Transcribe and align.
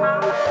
Bye. 0.00 0.49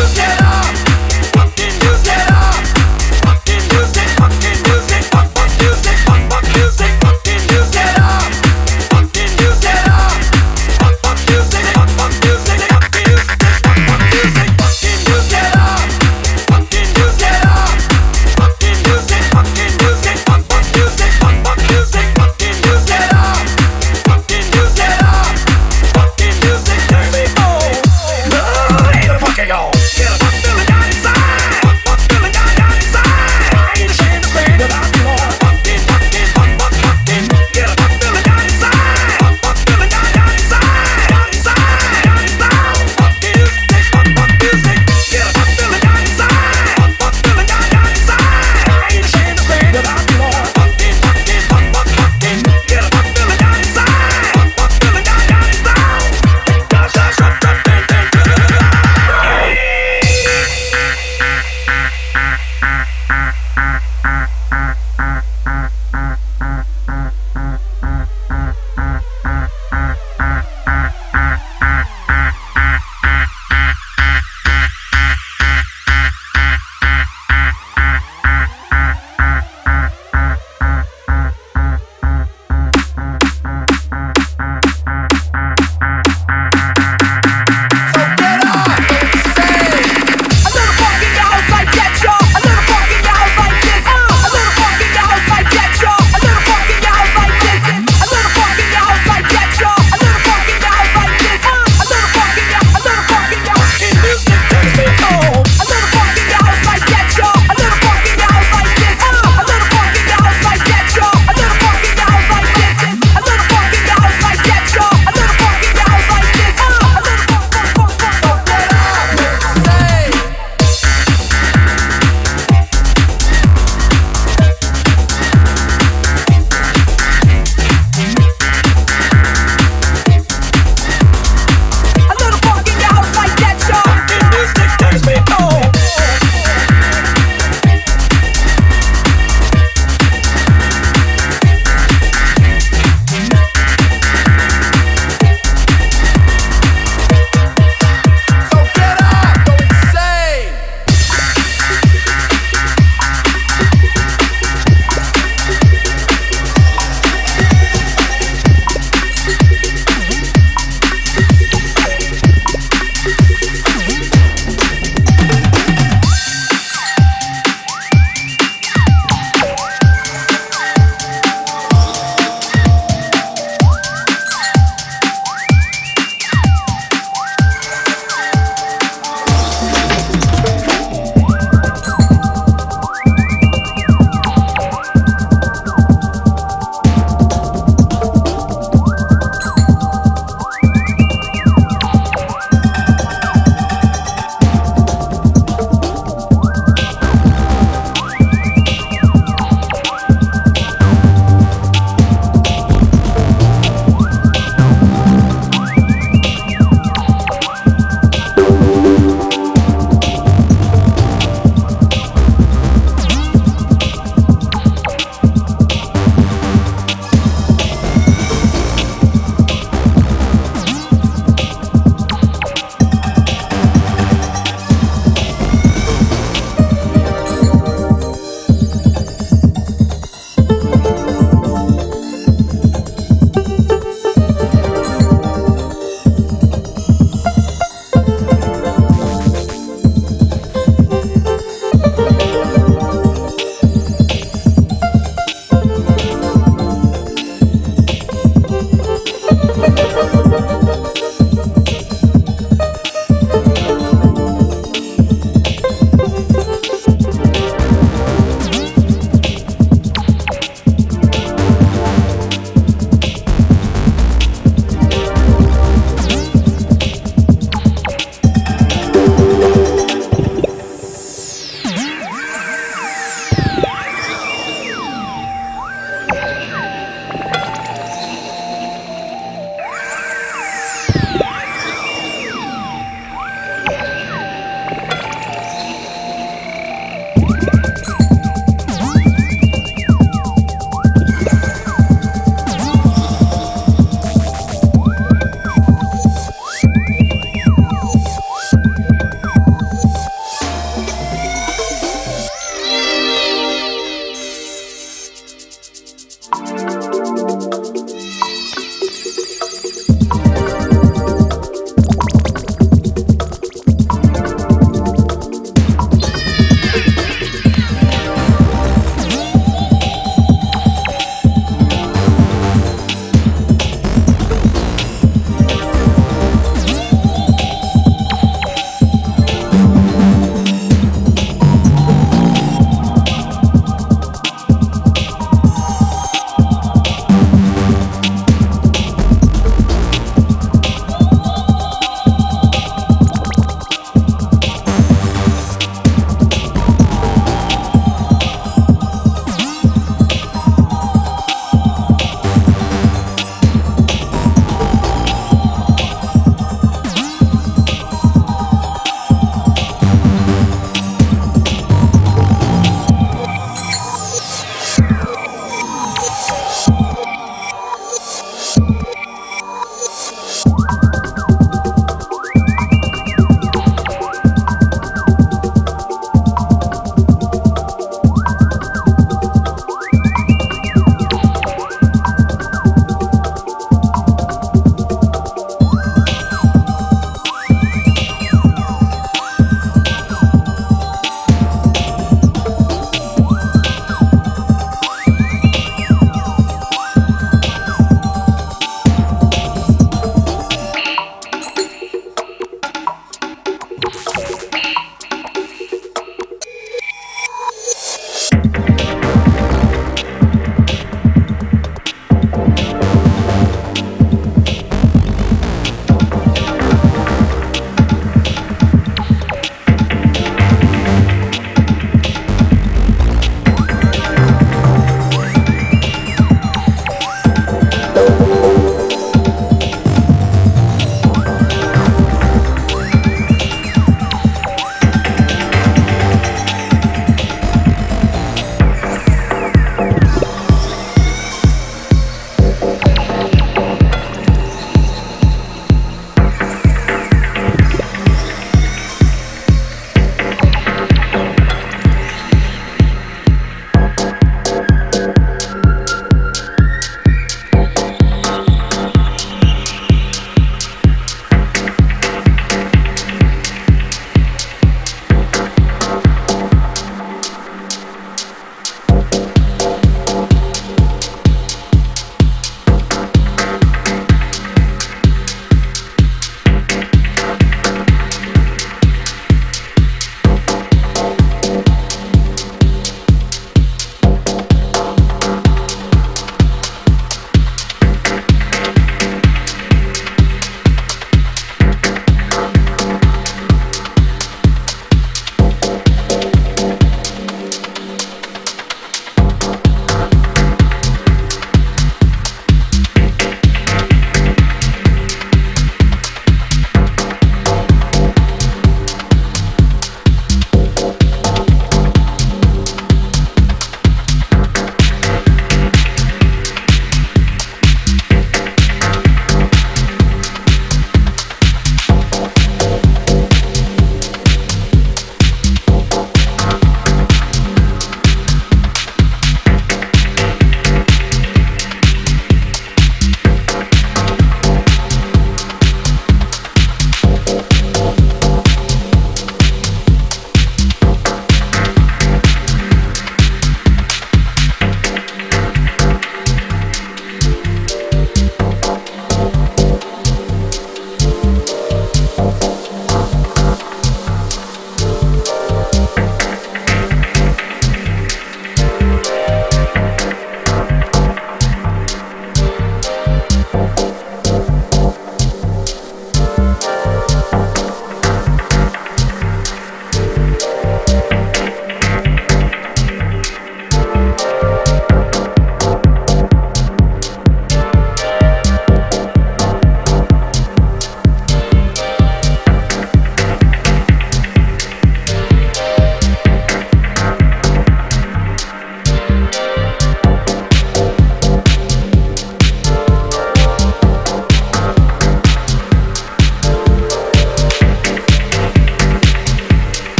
Yeah. 0.00 0.39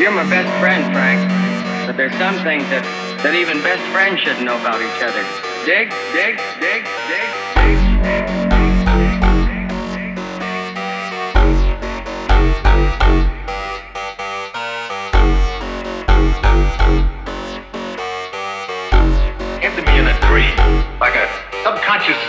You're 0.00 0.12
my 0.12 0.24
best 0.30 0.48
friend, 0.60 0.94
Frank. 0.94 1.28
But 1.86 1.98
there's 1.98 2.16
some 2.16 2.42
things 2.42 2.62
that, 2.72 2.84
that 3.22 3.34
even 3.34 3.60
best 3.60 3.82
friends 3.92 4.18
shouldn't 4.24 4.46
know 4.46 4.56
about 4.56 4.80
each 4.80 5.02
other. 5.04 5.20
Dig, 5.68 5.92
dig, 6.16 6.40
dig, 6.56 6.88
dig. 7.04 7.28
dig 7.60 7.76
me 19.84 19.98
in 19.98 20.06
a 20.06 20.14
dream, 20.28 20.54
like 21.00 21.16
a 21.16 21.26
subconscious 21.64 22.19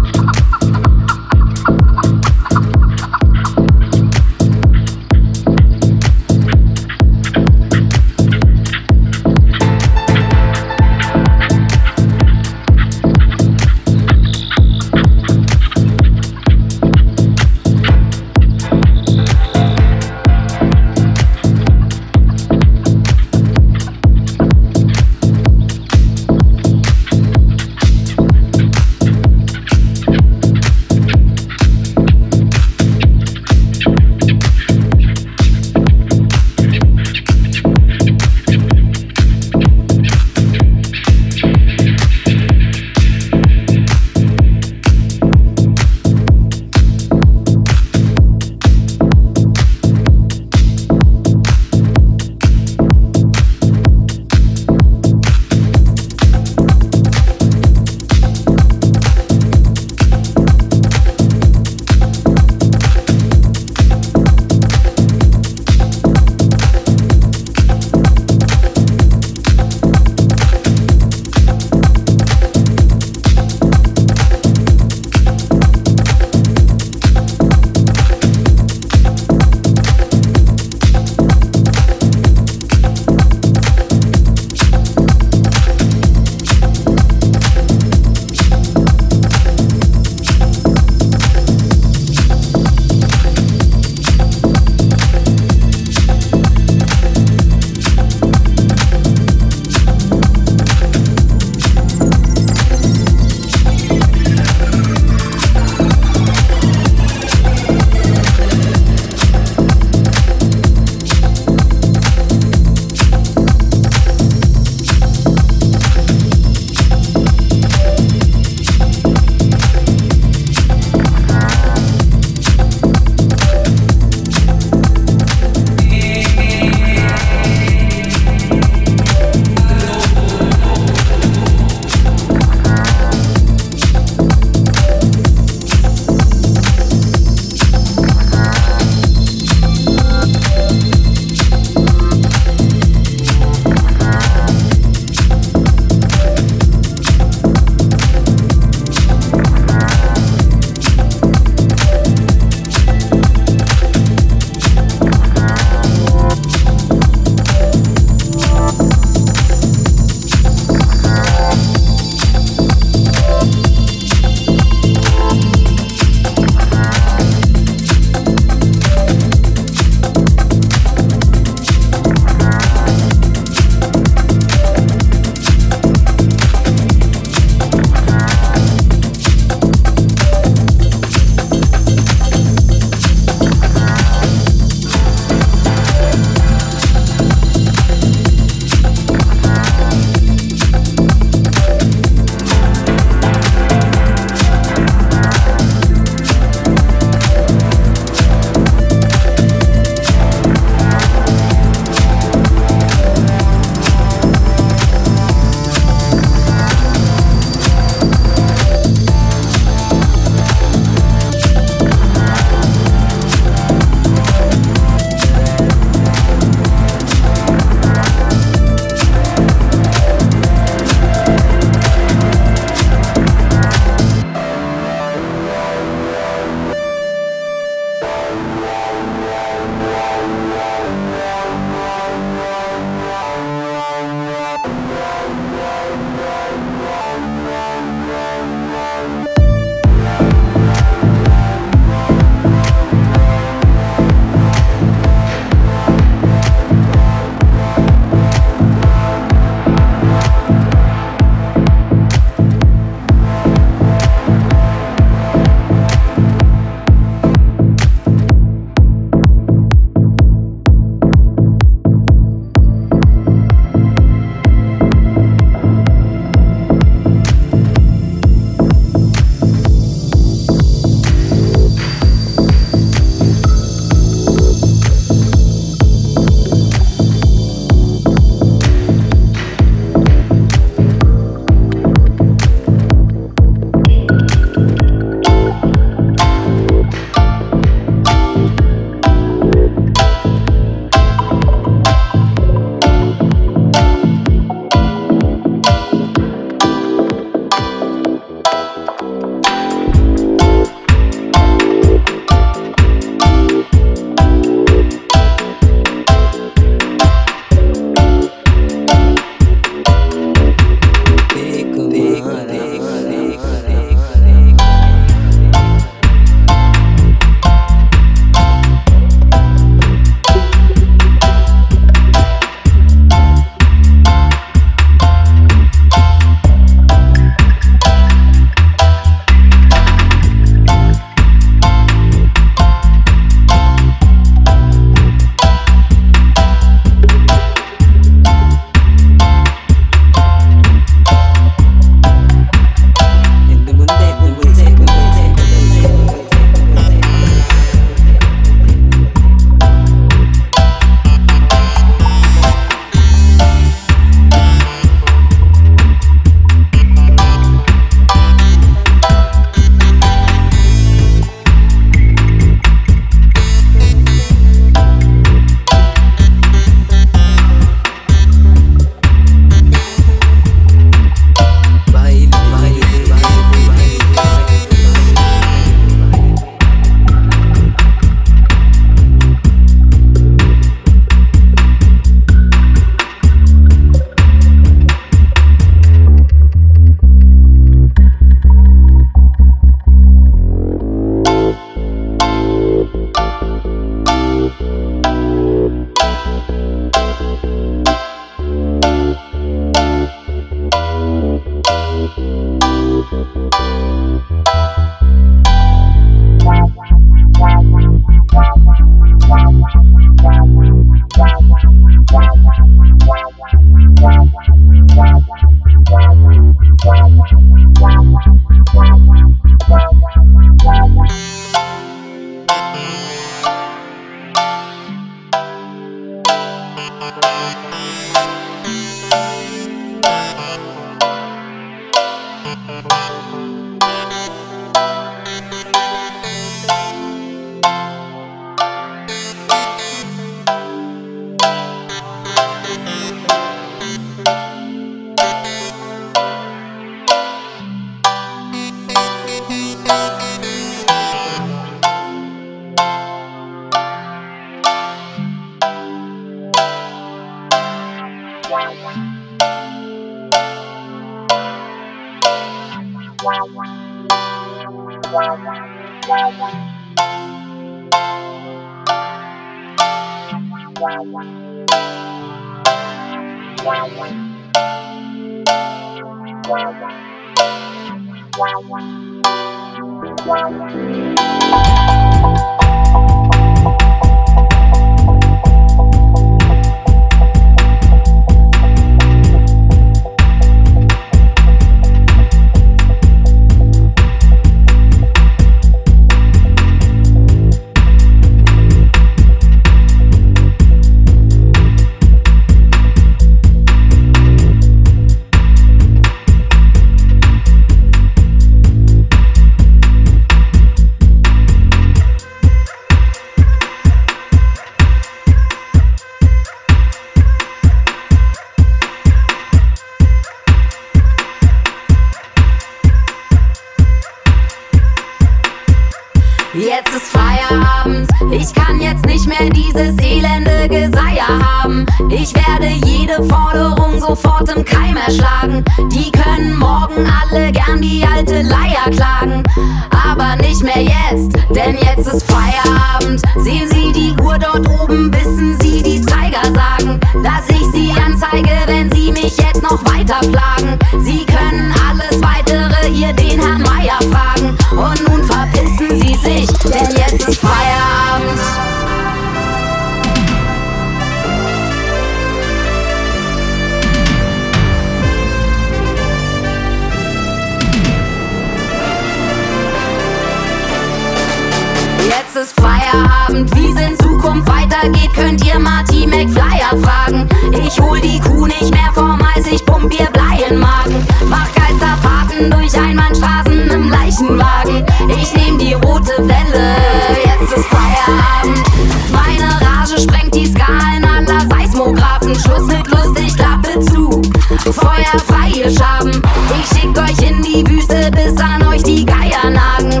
zu. 594.66 594.80
Feuer 594.80 595.18
frei, 595.26 595.48
ihr 595.54 595.70
Schaben. 595.70 596.22
Ich 596.60 596.78
schick 596.78 596.96
euch 596.98 597.28
in 597.28 597.42
die 597.42 597.66
Wüste, 597.68 598.10
bis 598.12 598.36
an 598.40 598.66
euch 598.66 598.82
die 598.82 599.04
Geier 599.04 599.50
nagen. 599.50 600.00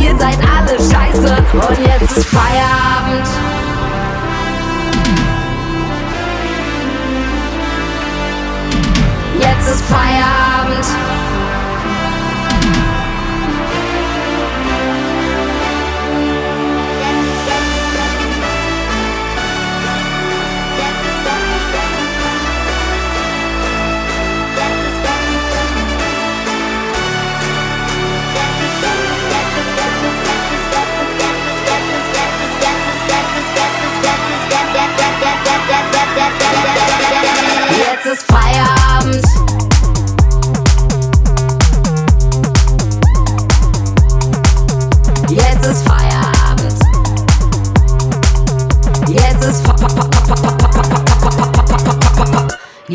Ihr 0.00 0.16
seid 0.18 0.38
alle 0.38 0.76
scheiße 0.78 1.36
und 1.52 1.86
jetzt 1.86 2.16
ist 2.16 2.26
Feierabend. 2.26 3.28
Jetzt 9.38 9.70
ist 9.70 9.84
Feierabend. 9.84 10.21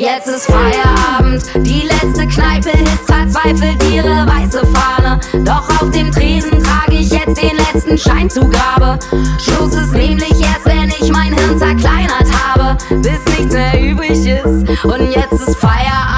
Jetzt 0.09 0.27
ist 0.27 0.45
Feierabend, 0.45 1.43
die 1.65 1.81
letzte 1.81 2.25
Kneipe 2.27 2.69
hisst 2.69 3.03
verzweifelt 3.05 3.83
ihre 3.91 4.25
weiße 4.25 4.65
Fahne. 4.67 5.19
Doch 5.43 5.69
auf 5.81 5.91
dem 5.91 6.09
Tresen 6.13 6.63
trage 6.63 6.95
ich 6.97 7.09
jetzt 7.09 7.41
den 7.41 7.57
letzten 7.57 7.97
Schein 7.97 8.29
zu 8.29 8.39
Grabe. 8.49 8.97
Schluss 9.37 9.75
ist 9.75 9.91
nämlich 9.91 10.31
erst, 10.39 10.63
wenn 10.63 10.87
ich 10.87 11.11
mein 11.11 11.33
Hirn 11.33 11.57
zerkleinert 11.57 12.31
habe, 12.31 12.77
bis 13.01 13.19
nichts 13.37 13.53
mehr 13.53 13.83
übrig 13.83 14.25
ist. 14.25 14.45
Und 14.85 15.11
jetzt 15.11 15.33
ist 15.33 15.57
Feierabend, 15.57 16.16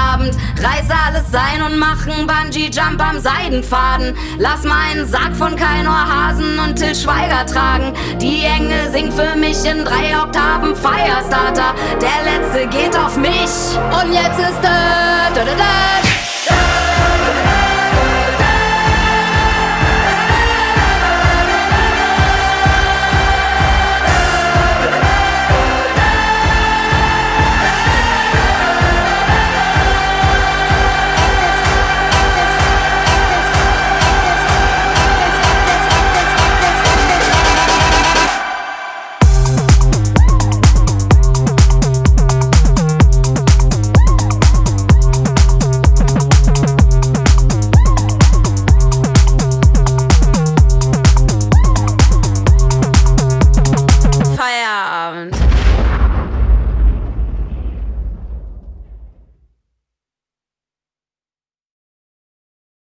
reiß 0.62 0.86
alles 1.06 1.24
ein 1.32 1.62
und 1.62 1.78
mach 1.78 2.06
einen 2.06 2.26
Bungee-Jump 2.26 3.00
am 3.00 3.18
Seidenfaden. 3.18 4.14
Lass 4.38 4.62
meinen 4.64 5.06
Sack 5.06 5.34
von 5.36 5.56
Kainor 5.56 5.92
Hasen 5.92 6.58
und 6.58 6.76
Till 6.76 6.94
Schweiger 6.94 7.46
tragen. 7.46 7.92
Die 8.20 8.44
Engel 8.44 8.90
singt 8.90 9.14
für 9.14 9.36
mich 9.36 9.64
in 9.64 9.84
drei 9.84 10.16
Oktaven 10.20 10.74
Firestarter. 10.76 11.74
Der 12.00 12.24
letzte 12.24 12.66
geht 12.68 12.96
auf 12.96 13.16
mich 13.16 13.78
und 14.02 14.12
jetzt 14.12 14.38
ist 14.38 14.62
es 14.62 16.09